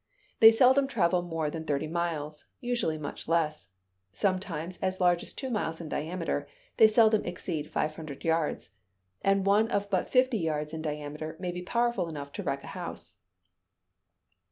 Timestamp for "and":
9.21-9.45